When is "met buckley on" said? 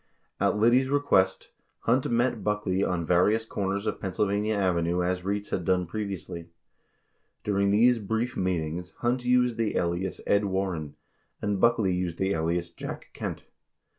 2.11-3.05